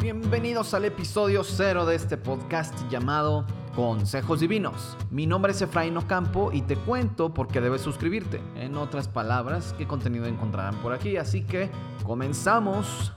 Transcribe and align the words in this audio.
Bienvenidos 0.00 0.74
al 0.74 0.86
episodio 0.86 1.44
cero 1.44 1.84
de 1.86 1.94
este 1.94 2.16
podcast 2.16 2.74
llamado 2.88 3.46
Consejos 3.74 4.40
Divinos. 4.40 4.96
Mi 5.10 5.26
nombre 5.26 5.52
es 5.52 5.62
Efraín 5.62 5.96
Ocampo 5.96 6.50
y 6.52 6.62
te 6.62 6.76
cuento 6.76 7.34
por 7.34 7.48
qué 7.48 7.60
debes 7.60 7.82
suscribirte. 7.82 8.40
En 8.56 8.76
otras 8.76 9.08
palabras, 9.08 9.74
qué 9.76 9.86
contenido 9.86 10.26
encontrarán 10.26 10.76
por 10.82 10.92
aquí. 10.92 11.16
Así 11.16 11.42
que 11.42 11.70
comenzamos. 12.04 13.12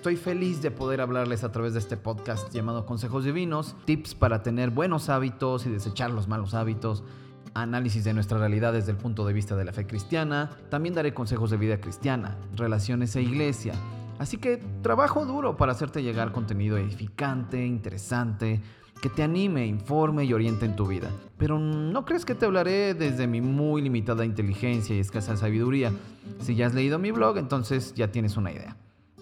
Estoy 0.00 0.16
feliz 0.16 0.62
de 0.62 0.70
poder 0.70 1.02
hablarles 1.02 1.44
a 1.44 1.52
través 1.52 1.74
de 1.74 1.78
este 1.78 1.98
podcast 1.98 2.50
llamado 2.54 2.86
Consejos 2.86 3.22
Divinos, 3.22 3.76
tips 3.84 4.14
para 4.14 4.42
tener 4.42 4.70
buenos 4.70 5.10
hábitos 5.10 5.66
y 5.66 5.68
desechar 5.68 6.10
los 6.10 6.26
malos 6.26 6.54
hábitos, 6.54 7.04
análisis 7.52 8.04
de 8.04 8.14
nuestra 8.14 8.38
realidad 8.38 8.72
desde 8.72 8.92
el 8.92 8.96
punto 8.96 9.26
de 9.26 9.34
vista 9.34 9.56
de 9.56 9.66
la 9.66 9.74
fe 9.74 9.86
cristiana, 9.86 10.52
también 10.70 10.94
daré 10.94 11.12
consejos 11.12 11.50
de 11.50 11.58
vida 11.58 11.82
cristiana, 11.82 12.38
relaciones 12.56 13.14
e 13.14 13.20
iglesia. 13.20 13.74
Así 14.18 14.38
que 14.38 14.56
trabajo 14.80 15.26
duro 15.26 15.58
para 15.58 15.72
hacerte 15.72 16.02
llegar 16.02 16.32
contenido 16.32 16.78
edificante, 16.78 17.66
interesante, 17.66 18.62
que 19.02 19.10
te 19.10 19.22
anime, 19.22 19.66
informe 19.66 20.24
y 20.24 20.32
oriente 20.32 20.64
en 20.64 20.76
tu 20.76 20.86
vida. 20.86 21.10
Pero 21.36 21.58
no 21.58 22.06
crees 22.06 22.24
que 22.24 22.34
te 22.34 22.46
hablaré 22.46 22.94
desde 22.94 23.26
mi 23.26 23.42
muy 23.42 23.82
limitada 23.82 24.24
inteligencia 24.24 24.96
y 24.96 25.00
escasa 25.00 25.36
sabiduría. 25.36 25.92
Si 26.38 26.54
ya 26.54 26.68
has 26.68 26.74
leído 26.74 26.98
mi 26.98 27.10
blog, 27.10 27.36
entonces 27.36 27.92
ya 27.92 28.10
tienes 28.10 28.38
una 28.38 28.50
idea. 28.50 28.78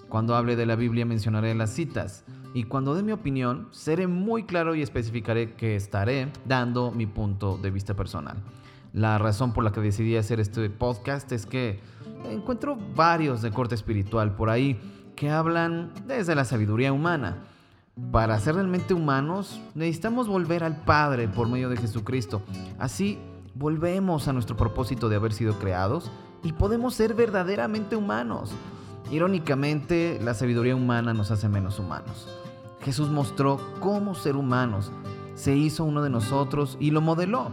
Cuando 0.09 0.35
hable 0.35 0.57
de 0.57 0.67
la 0.67 0.77
Biblia 0.77 1.05
mencionaré 1.05 1.55
las 1.55 1.71
citas 1.71 2.25
y 2.55 2.65
cuando 2.65 2.95
dé 2.95 3.03
mi 3.03 3.13
opinión 3.13 3.69
seré 3.73 4.07
muy 4.07 4.45
claro 4.45 4.75
y 4.75 4.83
especificaré 4.83 5.55
que 5.55 5.77
estaré 5.77 6.33
dando 6.47 6.91
mi 6.91 7.07
punto 7.07 7.59
de 7.59 7.71
vista 7.71 7.95
personal. 7.95 8.39
La 8.95 9.19
razón 9.19 9.53
por 9.53 9.65
la 9.65 9.73
que 9.73 9.81
decidí 9.81 10.17
hacer 10.17 10.41
este 10.41 10.71
podcast 10.71 11.31
es 11.33 11.45
que 11.45 11.81
encuentro 12.31 12.77
varios 12.97 13.43
de 13.43 13.51
corte 13.51 13.75
espiritual 13.75 14.35
por 14.35 14.49
ahí 14.49 14.81
que 15.15 15.31
hablan 15.31 15.93
desde 16.07 16.35
la 16.35 16.45
sabiduría 16.45 16.93
humana. 16.93 17.45
Para 18.11 18.39
ser 18.39 18.55
realmente 18.55 18.95
humanos 18.95 19.61
necesitamos 19.75 20.27
volver 20.27 20.65
al 20.65 20.77
Padre 20.85 21.29
por 21.29 21.49
medio 21.49 21.69
de 21.69 21.77
Jesucristo. 21.77 22.43
Así 22.79 23.19
volvemos 23.55 24.27
a 24.27 24.33
nuestro 24.33 24.57
propósito 24.57 25.09
de 25.09 25.17
haber 25.17 25.35
sido 25.35 25.59
creados 25.59 26.11
y 26.43 26.53
podemos 26.53 26.95
ser 26.95 27.13
verdaderamente 27.15 27.95
humanos. 27.95 28.55
Irónicamente, 29.11 30.21
la 30.23 30.35
sabiduría 30.35 30.77
humana 30.77 31.15
nos 31.15 31.31
hace 31.31 31.49
menos 31.49 31.79
humanos. 31.79 32.29
Jesús 32.83 33.09
mostró 33.11 33.59
cómo 33.81 34.15
ser 34.15 34.37
humanos, 34.37 34.93
se 35.35 35.57
hizo 35.57 35.85
uno 35.85 36.03
de 36.03 36.11
nosotros 36.11 36.77
y 36.81 36.91
lo 36.91 37.01
modeló. 37.01 37.51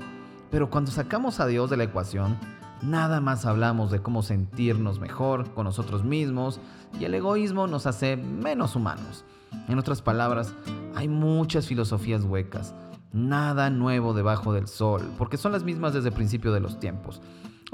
Pero 0.51 0.69
cuando 0.69 0.91
sacamos 0.91 1.39
a 1.39 1.47
Dios 1.47 1.69
de 1.69 1.77
la 1.77 1.85
ecuación, 1.85 2.37
nada 2.81 3.21
más 3.21 3.45
hablamos 3.45 3.91
de 3.91 4.01
cómo 4.01 4.21
sentirnos 4.21 4.99
mejor 4.99 5.53
con 5.53 5.65
nosotros 5.65 6.03
mismos 6.03 6.59
y 6.99 7.05
el 7.05 7.13
egoísmo 7.13 7.67
nos 7.67 7.85
hace 7.85 8.17
menos 8.17 8.75
humanos. 8.75 9.23
En 9.67 9.79
otras 9.79 10.01
palabras, 10.01 10.53
hay 10.95 11.07
muchas 11.07 11.67
filosofías 11.67 12.23
huecas, 12.23 12.73
nada 13.13 13.69
nuevo 13.69 14.13
debajo 14.13 14.53
del 14.53 14.67
sol, 14.67 15.01
porque 15.17 15.37
son 15.37 15.51
las 15.51 15.63
mismas 15.63 15.93
desde 15.93 16.09
el 16.09 16.15
principio 16.15 16.51
de 16.51 16.59
los 16.59 16.79
tiempos. 16.79 17.21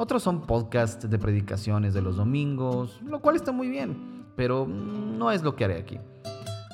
Otros 0.02 0.24
son 0.24 0.42
podcasts 0.48 1.08
de 1.08 1.20
predicaciones 1.20 1.94
de 1.94 2.02
los 2.02 2.18
domingos, 2.18 3.00
lo 3.06 3.20
cual 3.20 3.36
está 3.36 3.52
muy 3.52 3.70
bien, 3.70 4.26
pero 4.36 4.66
no 4.66 5.30
es 5.30 5.44
lo 5.44 5.56
que 5.56 5.66
haré 5.66 5.78
aquí. 5.78 6.00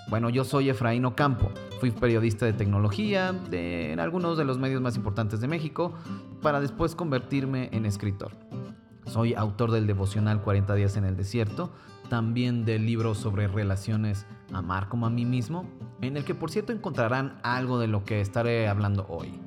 Bueno, 0.09 0.30
yo 0.30 0.45
soy 0.45 0.69
Efraín 0.69 1.03
Ocampo, 1.03 1.52
fui 1.81 1.92
periodista 1.92 2.45
de 2.45 2.53
tecnología 2.53 3.36
en 3.52 4.00
algunos 4.00 4.38
de 4.38 4.45
los 4.45 4.59
medios 4.59 4.81
más 4.81 4.95
importantes 4.95 5.42
de 5.42 5.50
México, 5.50 5.94
para 6.42 6.61
después 6.61 6.95
convertirme 6.95 7.67
en 7.73 7.86
escritor. 7.86 8.31
Soy 9.08 9.34
autor 9.34 9.72
del 9.72 9.88
devocional 9.88 10.41
40 10.41 10.73
días 10.75 10.95
en 10.95 11.03
el 11.03 11.17
desierto, 11.17 11.73
también 12.08 12.64
del 12.64 12.86
libro 12.86 13.14
sobre 13.14 13.50
relaciones 13.50 14.25
Amar 14.53 14.88
como 14.88 15.06
a 15.06 15.09
mí 15.09 15.25
mismo, 15.25 15.66
en 16.00 16.16
el 16.16 16.24
que 16.24 16.34
por 16.34 16.50
cierto 16.50 16.72
encontrarán 16.72 17.40
algo 17.44 17.78
de 17.78 17.88
lo 17.88 18.06
que 18.06 18.22
estaré 18.22 18.69
hablando 18.69 19.06
hoy. 19.09 19.38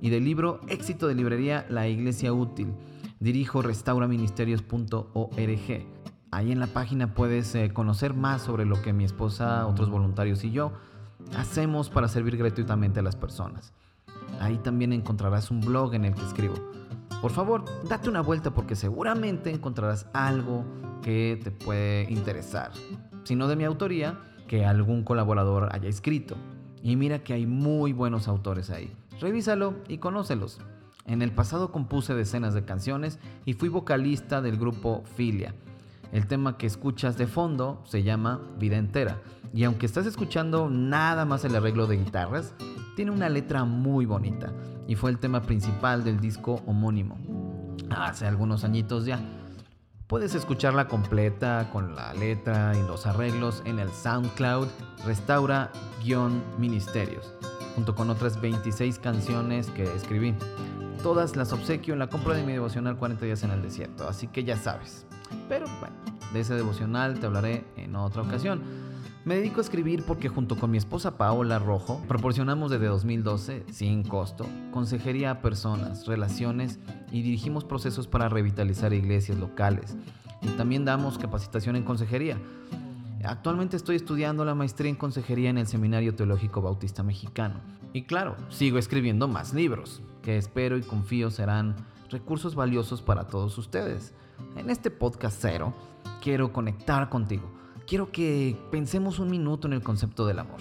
Y 0.00 0.10
del 0.10 0.24
libro 0.24 0.60
Éxito 0.66 1.06
de 1.06 1.14
librería 1.14 1.66
La 1.68 1.86
Iglesia 1.86 2.32
Útil, 2.32 2.72
dirijo 3.20 3.62
restauraministerios.org. 3.62 5.86
Ahí 6.30 6.52
en 6.52 6.60
la 6.60 6.66
página 6.66 7.14
puedes 7.14 7.54
eh, 7.54 7.72
conocer 7.72 8.12
más 8.14 8.42
sobre 8.42 8.66
lo 8.66 8.82
que 8.82 8.92
mi 8.92 9.04
esposa, 9.04 9.66
otros 9.66 9.88
voluntarios 9.90 10.44
y 10.44 10.50
yo 10.50 10.72
hacemos 11.36 11.90
para 11.90 12.08
servir 12.08 12.36
gratuitamente 12.36 13.00
a 13.00 13.02
las 13.02 13.16
personas. 13.16 13.72
Ahí 14.40 14.58
también 14.58 14.92
encontrarás 14.92 15.50
un 15.50 15.60
blog 15.60 15.94
en 15.94 16.04
el 16.04 16.14
que 16.14 16.22
escribo. 16.22 16.54
Por 17.20 17.32
favor, 17.32 17.64
date 17.88 18.08
una 18.08 18.20
vuelta 18.20 18.54
porque 18.54 18.76
seguramente 18.76 19.50
encontrarás 19.50 20.06
algo 20.12 20.64
que 21.02 21.40
te 21.42 21.50
puede 21.50 22.10
interesar. 22.10 22.70
Si 23.24 23.34
no 23.34 23.48
de 23.48 23.56
mi 23.56 23.64
autoría, 23.64 24.18
que 24.46 24.64
algún 24.64 25.02
colaborador 25.02 25.68
haya 25.72 25.88
escrito. 25.88 26.36
Y 26.82 26.96
mira 26.96 27.24
que 27.24 27.34
hay 27.34 27.46
muy 27.46 27.92
buenos 27.92 28.28
autores 28.28 28.70
ahí. 28.70 28.92
Revísalo 29.20 29.74
y 29.88 29.98
conócelos. 29.98 30.60
En 31.08 31.22
el 31.22 31.32
pasado 31.32 31.72
compuse 31.72 32.14
decenas 32.14 32.52
de 32.52 32.66
canciones 32.66 33.18
y 33.46 33.54
fui 33.54 33.70
vocalista 33.70 34.42
del 34.42 34.58
grupo 34.58 35.04
Filia. 35.16 35.54
El 36.12 36.26
tema 36.26 36.58
que 36.58 36.66
escuchas 36.66 37.16
de 37.16 37.26
fondo 37.26 37.80
se 37.86 38.02
llama 38.02 38.42
Vida 38.58 38.76
entera. 38.76 39.22
Y 39.54 39.64
aunque 39.64 39.86
estás 39.86 40.04
escuchando 40.04 40.68
nada 40.68 41.24
más 41.24 41.46
el 41.46 41.56
arreglo 41.56 41.86
de 41.86 41.96
guitarras, 41.96 42.52
tiene 42.94 43.10
una 43.10 43.30
letra 43.30 43.64
muy 43.64 44.04
bonita 44.04 44.52
y 44.86 44.96
fue 44.96 45.10
el 45.10 45.18
tema 45.18 45.40
principal 45.40 46.04
del 46.04 46.20
disco 46.20 46.60
homónimo. 46.66 47.16
Hace 47.88 48.26
algunos 48.26 48.64
añitos 48.64 49.06
ya. 49.06 49.18
Puedes 50.08 50.34
escucharla 50.34 50.88
completa 50.88 51.70
con 51.72 51.96
la 51.96 52.12
letra 52.12 52.74
y 52.76 52.82
los 52.86 53.06
arreglos 53.06 53.62
en 53.64 53.78
el 53.78 53.88
SoundCloud 53.90 54.68
Restaura-Ministerios, 55.06 57.32
junto 57.74 57.94
con 57.94 58.10
otras 58.10 58.38
26 58.42 58.98
canciones 58.98 59.70
que 59.70 59.84
escribí 59.84 60.34
todas 61.02 61.36
las 61.36 61.52
obsequio 61.52 61.94
en 61.94 62.00
la 62.00 62.08
compra 62.08 62.34
de 62.34 62.42
mi 62.42 62.52
devocional 62.52 62.96
40 62.96 63.24
días 63.24 63.42
en 63.42 63.50
el 63.50 63.62
desierto, 63.62 64.08
así 64.08 64.26
que 64.26 64.44
ya 64.44 64.56
sabes. 64.56 65.06
Pero 65.48 65.66
bueno, 65.80 65.96
de 66.32 66.40
ese 66.40 66.54
devocional 66.54 67.18
te 67.18 67.26
hablaré 67.26 67.64
en 67.76 67.96
otra 67.96 68.22
ocasión. 68.22 68.62
Me 69.24 69.36
dedico 69.36 69.58
a 69.58 69.62
escribir 69.62 70.04
porque 70.04 70.28
junto 70.28 70.56
con 70.56 70.70
mi 70.70 70.78
esposa 70.78 71.18
Paola 71.18 71.58
Rojo 71.58 72.02
proporcionamos 72.08 72.70
desde 72.70 72.86
2012, 72.86 73.64
sin 73.70 74.02
costo, 74.02 74.46
consejería 74.72 75.32
a 75.32 75.42
personas, 75.42 76.06
relaciones 76.06 76.78
y 77.12 77.22
dirigimos 77.22 77.64
procesos 77.64 78.06
para 78.06 78.28
revitalizar 78.28 78.92
iglesias 78.92 79.38
locales. 79.38 79.96
Y 80.40 80.48
también 80.56 80.84
damos 80.84 81.18
capacitación 81.18 81.76
en 81.76 81.82
consejería. 81.82 82.38
Actualmente 83.24 83.76
estoy 83.76 83.96
estudiando 83.96 84.44
la 84.44 84.54
maestría 84.54 84.88
en 84.88 84.96
consejería 84.96 85.50
en 85.50 85.58
el 85.58 85.66
Seminario 85.66 86.14
Teológico 86.14 86.62
Bautista 86.62 87.02
Mexicano. 87.02 87.60
Y 87.92 88.02
claro, 88.02 88.36
sigo 88.48 88.78
escribiendo 88.78 89.28
más 89.28 89.52
libros 89.52 90.00
que 90.22 90.36
espero 90.36 90.76
y 90.76 90.82
confío 90.82 91.30
serán 91.30 91.76
recursos 92.10 92.54
valiosos 92.54 93.02
para 93.02 93.26
todos 93.26 93.56
ustedes. 93.58 94.14
En 94.56 94.70
este 94.70 94.90
podcast 94.90 95.38
cero 95.40 95.74
quiero 96.22 96.52
conectar 96.52 97.08
contigo. 97.08 97.50
Quiero 97.86 98.10
que 98.12 98.56
pensemos 98.70 99.18
un 99.18 99.30
minuto 99.30 99.66
en 99.66 99.72
el 99.72 99.82
concepto 99.82 100.26
del 100.26 100.40
amor. 100.40 100.60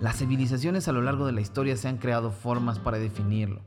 Las 0.00 0.16
civilizaciones 0.16 0.88
a 0.88 0.92
lo 0.92 1.02
largo 1.02 1.24
de 1.24 1.32
la 1.32 1.40
historia 1.40 1.76
se 1.76 1.88
han 1.88 1.98
creado 1.98 2.30
formas 2.30 2.78
para 2.78 2.98
definirlo. 2.98 3.60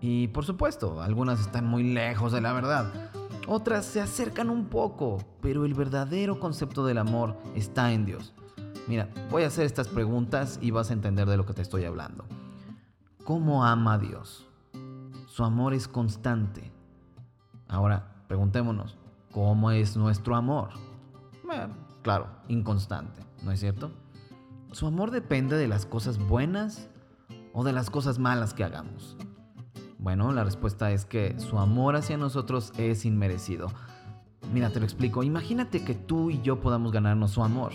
Y 0.00 0.28
por 0.28 0.44
supuesto, 0.44 1.02
algunas 1.02 1.40
están 1.40 1.66
muy 1.66 1.82
lejos 1.82 2.32
de 2.32 2.40
la 2.40 2.52
verdad. 2.52 3.10
Otras 3.48 3.84
se 3.84 4.00
acercan 4.00 4.50
un 4.50 4.66
poco, 4.66 5.18
pero 5.40 5.64
el 5.64 5.74
verdadero 5.74 6.38
concepto 6.38 6.86
del 6.86 6.98
amor 6.98 7.36
está 7.56 7.92
en 7.92 8.06
Dios. 8.06 8.32
Mira, 8.86 9.08
voy 9.30 9.42
a 9.42 9.48
hacer 9.48 9.66
estas 9.66 9.88
preguntas 9.88 10.58
y 10.62 10.70
vas 10.70 10.90
a 10.90 10.92
entender 10.92 11.28
de 11.28 11.36
lo 11.36 11.46
que 11.46 11.52
te 11.52 11.62
estoy 11.62 11.84
hablando. 11.84 12.24
¿Cómo 13.24 13.64
ama 13.64 13.94
a 13.94 13.98
Dios? 13.98 14.48
Su 15.28 15.44
amor 15.44 15.74
es 15.74 15.86
constante. 15.86 16.72
Ahora, 17.68 18.24
preguntémonos, 18.26 18.98
¿cómo 19.30 19.70
es 19.70 19.96
nuestro 19.96 20.34
amor? 20.34 20.70
claro, 22.02 22.28
inconstante, 22.48 23.22
¿no 23.44 23.52
es 23.52 23.60
cierto? 23.60 23.92
¿Su 24.72 24.86
amor 24.86 25.10
depende 25.10 25.56
de 25.56 25.68
las 25.68 25.86
cosas 25.86 26.18
buenas 26.18 26.88
o 27.52 27.62
de 27.62 27.72
las 27.72 27.90
cosas 27.90 28.18
malas 28.18 28.54
que 28.54 28.64
hagamos? 28.64 29.16
Bueno, 29.98 30.32
la 30.32 30.42
respuesta 30.42 30.90
es 30.90 31.04
que 31.04 31.38
su 31.38 31.58
amor 31.58 31.94
hacia 31.94 32.16
nosotros 32.16 32.72
es 32.76 33.04
inmerecido. 33.04 33.68
Mira, 34.52 34.70
te 34.70 34.80
lo 34.80 34.84
explico. 34.84 35.22
Imagínate 35.22 35.84
que 35.84 35.94
tú 35.94 36.30
y 36.30 36.42
yo 36.42 36.60
podamos 36.60 36.90
ganarnos 36.90 37.30
su 37.30 37.44
amor. 37.44 37.72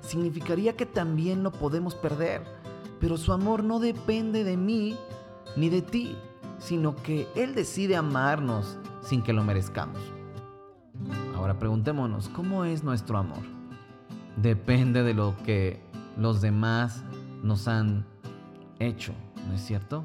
Significaría 0.00 0.76
que 0.76 0.86
también 0.86 1.42
lo 1.42 1.52
podemos 1.52 1.94
perder 1.94 2.57
pero 3.00 3.16
su 3.16 3.32
amor 3.32 3.64
no 3.64 3.78
depende 3.78 4.44
de 4.44 4.56
mí 4.56 4.96
ni 5.56 5.68
de 5.68 5.82
ti, 5.82 6.16
sino 6.58 6.96
que 6.96 7.28
Él 7.34 7.54
decide 7.54 7.96
amarnos 7.96 8.78
sin 9.02 9.22
que 9.22 9.32
lo 9.32 9.44
merezcamos. 9.44 10.00
Ahora 11.36 11.58
preguntémonos, 11.58 12.28
¿cómo 12.28 12.64
es 12.64 12.82
nuestro 12.82 13.18
amor? 13.18 13.42
Depende 14.36 15.02
de 15.02 15.14
lo 15.14 15.36
que 15.44 15.80
los 16.16 16.40
demás 16.40 17.04
nos 17.42 17.68
han 17.68 18.04
hecho, 18.78 19.12
¿no 19.46 19.54
es 19.54 19.60
cierto? 19.60 20.04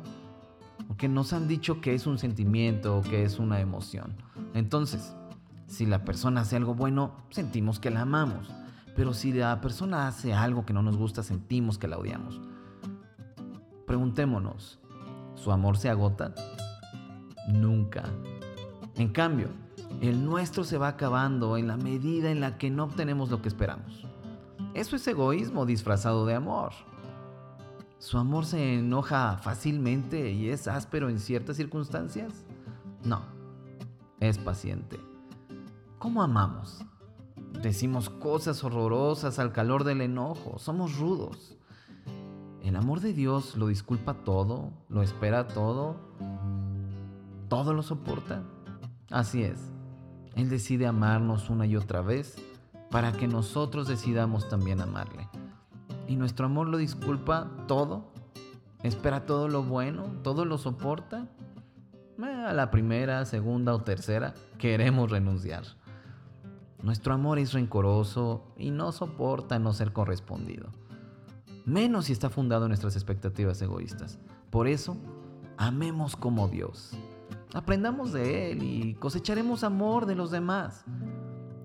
porque 0.87 1.07
nos 1.07 1.33
han 1.33 1.47
dicho 1.47 1.81
que 1.81 1.93
es 1.93 2.05
un 2.05 2.17
sentimiento 2.17 2.97
o 2.97 3.01
que 3.01 3.23
es 3.23 3.39
una 3.39 3.59
emoción. 3.59 4.15
Entonces, 4.53 5.15
si 5.67 5.85
la 5.85 6.03
persona 6.05 6.41
hace 6.41 6.55
algo 6.55 6.75
bueno, 6.75 7.13
sentimos 7.29 7.79
que 7.79 7.89
la 7.89 8.01
amamos. 8.01 8.51
Pero 8.95 9.13
si 9.13 9.33
la 9.33 9.59
persona 9.59 10.07
hace 10.07 10.33
algo 10.33 10.65
que 10.65 10.73
no 10.73 10.83
nos 10.83 10.97
gusta, 10.97 11.23
sentimos 11.23 11.79
que 11.79 11.87
la 11.87 11.97
odiamos. 11.97 12.39
Preguntémonos, 13.85 14.79
¿su 15.35 15.51
amor 15.51 15.77
se 15.77 15.89
agota? 15.89 16.33
Nunca. 17.47 18.03
En 18.95 19.09
cambio, 19.09 19.49
el 20.01 20.23
nuestro 20.23 20.63
se 20.63 20.77
va 20.77 20.89
acabando 20.89 21.57
en 21.57 21.67
la 21.67 21.77
medida 21.77 22.31
en 22.31 22.39
la 22.39 22.57
que 22.57 22.69
no 22.69 22.85
obtenemos 22.85 23.29
lo 23.29 23.41
que 23.41 23.49
esperamos. 23.49 24.05
Eso 24.73 24.95
es 24.95 25.07
egoísmo 25.07 25.65
disfrazado 25.65 26.25
de 26.25 26.35
amor. 26.35 26.71
¿Su 27.99 28.17
amor 28.17 28.45
se 28.45 28.79
enoja 28.79 29.37
fácilmente 29.37 30.31
y 30.31 30.49
es 30.49 30.67
áspero 30.67 31.09
en 31.09 31.19
ciertas 31.19 31.57
circunstancias? 31.57 32.45
No, 33.03 33.21
es 34.19 34.37
paciente. 34.37 34.99
¿Cómo 35.99 36.21
amamos? 36.21 36.83
Decimos 37.61 38.09
cosas 38.09 38.63
horrorosas 38.63 39.39
al 39.39 39.53
calor 39.53 39.83
del 39.83 40.01
enojo, 40.01 40.59
somos 40.59 40.97
rudos. 40.97 41.55
¿El 42.73 42.77
amor 42.77 43.01
de 43.01 43.13
Dios 43.13 43.55
lo 43.55 43.67
disculpa 43.67 44.15
todo? 44.15 44.71
¿Lo 44.89 45.03
espera 45.03 45.47
todo? 45.47 45.95
¿Todo 47.47 47.71
lo 47.71 47.83
soporta? 47.83 48.41
Así 49.11 49.43
es. 49.43 49.71
Él 50.35 50.49
decide 50.49 50.87
amarnos 50.87 51.51
una 51.51 51.67
y 51.67 51.75
otra 51.75 52.01
vez 52.01 52.35
para 52.89 53.11
que 53.11 53.27
nosotros 53.27 53.87
decidamos 53.87 54.49
también 54.49 54.81
amarle. 54.81 55.29
¿Y 56.07 56.15
nuestro 56.15 56.47
amor 56.47 56.67
lo 56.67 56.77
disculpa 56.77 57.51
todo? 57.67 58.11
¿Espera 58.81 59.27
todo 59.27 59.47
lo 59.49 59.61
bueno? 59.61 60.05
¿Todo 60.23 60.43
lo 60.43 60.57
soporta? 60.57 61.27
A 62.19 62.53
la 62.53 62.71
primera, 62.71 63.23
segunda 63.25 63.75
o 63.75 63.83
tercera 63.83 64.33
queremos 64.57 65.11
renunciar. 65.11 65.63
Nuestro 66.81 67.13
amor 67.13 67.37
es 67.37 67.53
rencoroso 67.53 68.51
y 68.57 68.71
no 68.71 68.91
soporta 68.91 69.59
no 69.59 69.73
ser 69.73 69.93
correspondido. 69.93 70.71
Menos 71.65 72.05
si 72.05 72.13
está 72.13 72.29
fundado 72.29 72.65
en 72.65 72.69
nuestras 72.69 72.95
expectativas 72.95 73.61
egoístas. 73.61 74.19
Por 74.49 74.67
eso, 74.67 74.97
amemos 75.57 76.15
como 76.15 76.49
Dios. 76.49 76.91
Aprendamos 77.53 78.11
de 78.11 78.51
Él 78.51 78.63
y 78.63 78.95
cosecharemos 78.95 79.63
amor 79.63 80.05
de 80.05 80.15
los 80.15 80.29
demás. 80.29 80.83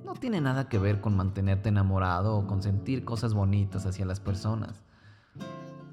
No 0.04 0.14
tiene 0.14 0.40
nada 0.40 0.68
que 0.68 0.78
ver 0.78 1.00
con 1.00 1.16
mantenerte 1.16 1.70
enamorado 1.70 2.36
o 2.36 2.46
con 2.46 2.62
sentir 2.62 3.04
cosas 3.04 3.34
bonitas 3.34 3.86
hacia 3.86 4.06
las 4.06 4.20
personas. 4.20 4.84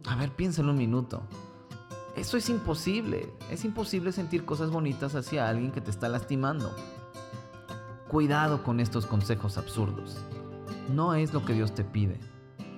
A 0.08 0.16
ver, 0.16 0.32
piénsalo 0.32 0.72
un 0.72 0.78
minuto. 0.78 1.24
Eso 2.16 2.38
es 2.38 2.50
imposible. 2.50 3.34
Es 3.50 3.66
imposible 3.66 4.12
sentir 4.12 4.46
cosas 4.46 4.70
bonitas 4.70 5.16
hacia 5.16 5.50
alguien 5.50 5.72
que 5.72 5.82
te 5.82 5.90
está 5.90 6.10
lastimando. 6.10 6.72
Cuidado 8.08 8.64
con 8.64 8.80
estos 8.80 9.06
consejos 9.06 9.58
absurdos. 9.58 10.18
No 10.94 11.16
es 11.16 11.34
lo 11.34 11.44
que 11.44 11.54
Dios 11.54 11.74
te 11.74 11.84
pide, 11.84 12.20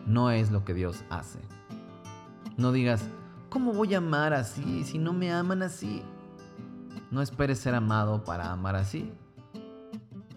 no 0.07 0.31
es 0.31 0.51
lo 0.51 0.63
que 0.63 0.73
Dios 0.73 1.03
hace. 1.09 1.39
No 2.57 2.71
digas, 2.71 3.03
¿cómo 3.49 3.73
voy 3.73 3.93
a 3.93 3.99
amar 3.99 4.33
así 4.33 4.83
si 4.83 4.97
no 4.97 5.13
me 5.13 5.31
aman 5.31 5.61
así? 5.61 6.01
No 7.11 7.21
esperes 7.21 7.59
ser 7.59 7.75
amado 7.75 8.23
para 8.23 8.51
amar 8.51 8.75
así. 8.75 9.11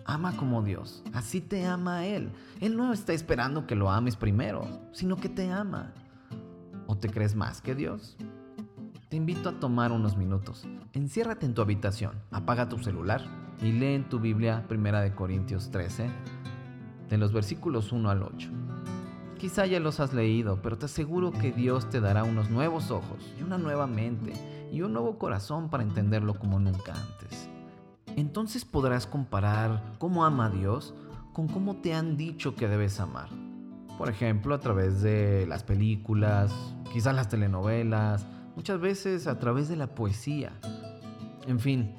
Ama 0.05 0.37
como 0.37 0.63
Dios, 0.63 1.05
así 1.15 1.41
te 1.41 1.67
ama 1.67 2.05
Él. 2.05 2.33
Él 2.61 2.77
no 2.77 2.93
está 2.93 3.13
esperando 3.13 3.67
que 3.67 3.77
lo 3.77 3.91
ames 3.91 4.17
primero, 4.17 4.67
sino 4.93 5.17
que 5.17 5.29
te 5.29 5.51
ama. 5.51 5.93
¿O 6.87 6.97
te 6.97 7.09
crees 7.09 7.37
más 7.37 7.63
que 7.63 7.77
Dios? 7.77 8.17
Te 9.09 9.17
invito 9.17 9.49
a 9.49 9.61
tomar 9.61 9.93
unos 9.93 10.17
minutos. 10.17 10.67
Enciérrate 10.93 11.47
en 11.47 11.55
tu 11.55 11.63
habitación, 11.63 12.21
apaga 12.33 12.69
tu 12.69 12.79
celular 12.79 13.23
y 13.63 13.71
lee 13.73 13.95
en 13.95 14.09
tu 14.09 14.19
Biblia 14.19 14.67
1 14.69 15.15
Corintios 15.15 15.71
13, 15.71 16.11
de 17.09 17.19
los 17.19 17.33
versículos 17.33 17.93
1 17.93 18.11
al 18.11 18.23
8. 18.25 18.51
Quizá 19.41 19.65
ya 19.65 19.81
los 19.81 20.01
has 20.01 20.13
leído, 20.13 20.61
pero 20.61 20.77
te 20.77 20.85
aseguro 20.85 21.33
que 21.33 21.51
Dios 21.51 21.89
te 21.89 22.03
dará 22.03 22.25
unos 22.25 22.51
nuevos 22.51 22.91
ojos 22.91 23.19
y 23.39 23.43
una 23.43 23.57
nueva 23.57 23.87
mente 23.87 24.35
y 24.71 24.83
un 24.83 24.93
nuevo 24.93 25.19
corazón 25.19 25.71
para 25.71 25.83
entenderlo 25.83 26.35
como 26.35 26.61
nunca 26.61 26.93
antes. 26.93 27.49
Entonces 28.17 28.67
podrás 28.67 29.07
comparar 29.07 29.95
cómo 29.99 30.27
ama 30.27 30.45
a 30.45 30.51
Dios 30.51 30.93
con 31.33 31.49
cómo 31.49 31.77
te 31.77 31.95
han 31.95 32.19
dicho 32.19 32.55
que 32.55 32.69
debes 32.69 33.01
amar. 33.01 33.31
Por 33.97 34.11
ejemplo, 34.11 34.55
a 34.55 34.61
través 34.61 35.01
de 35.01 35.47
las 35.47 35.65
películas, 35.65 36.53
quizás 36.93 37.15
las 37.15 37.31
telenovelas, 37.31 38.27
muchas 38.57 38.79
veces 38.79 39.27
a 39.27 39.39
través 39.39 39.71
de 39.71 39.77
la 39.77 39.95
poesía. 39.95 40.53
En 41.47 41.61
fin, 41.61 41.95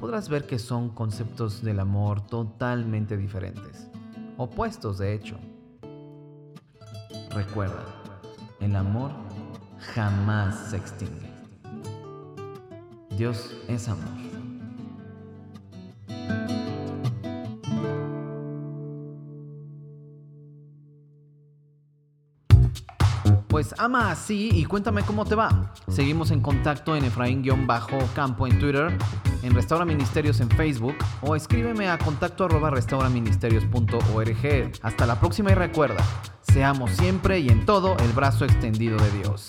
podrás 0.00 0.30
ver 0.30 0.46
que 0.46 0.58
son 0.58 0.88
conceptos 0.88 1.62
del 1.62 1.80
amor 1.80 2.22
totalmente 2.26 3.18
diferentes, 3.18 3.90
opuestos 4.38 4.96
de 4.96 5.12
hecho. 5.12 5.38
Recuerda, 7.38 7.84
el 8.58 8.74
amor 8.74 9.12
jamás 9.94 10.70
se 10.70 10.76
extingue. 10.76 11.30
Dios 13.10 13.54
es 13.68 13.88
amor. 13.88 14.08
Pues 23.46 23.72
ama 23.78 24.10
así 24.10 24.50
y 24.52 24.64
cuéntame 24.64 25.02
cómo 25.02 25.24
te 25.24 25.36
va. 25.36 25.72
Seguimos 25.86 26.32
en 26.32 26.40
contacto 26.40 26.96
en 26.96 27.04
Efraín-Campo 27.04 28.48
en 28.48 28.58
Twitter, 28.58 28.98
en 29.44 29.54
Restaura 29.54 29.84
Ministerios 29.84 30.40
en 30.40 30.50
Facebook 30.50 30.96
o 31.22 31.36
escríbeme 31.36 31.88
a 31.88 31.98
contacto 31.98 32.46
arroba 32.46 32.70
restauraministerios.org. 32.70 34.72
Hasta 34.82 35.06
la 35.06 35.20
próxima 35.20 35.52
y 35.52 35.54
recuerda, 35.54 36.02
seamos 36.52 36.90
siempre 36.92 37.40
y 37.40 37.48
en 37.48 37.64
todo 37.64 37.96
el 37.98 38.12
brazo 38.12 38.44
extendido 38.44 38.96
de 38.96 39.10
Dios. 39.18 39.46